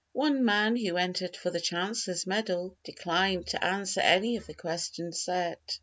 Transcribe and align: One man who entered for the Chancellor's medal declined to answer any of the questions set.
One 0.13 0.43
man 0.43 0.77
who 0.77 0.97
entered 0.97 1.35
for 1.37 1.51
the 1.51 1.59
Chancellor's 1.61 2.25
medal 2.25 2.75
declined 2.83 3.45
to 3.49 3.63
answer 3.63 4.01
any 4.01 4.35
of 4.35 4.47
the 4.47 4.55
questions 4.55 5.21
set. 5.21 5.77